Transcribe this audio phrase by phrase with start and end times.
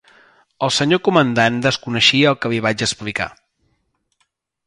[0.67, 3.31] El senyor Comandant desconeixia el que li vaig explicar.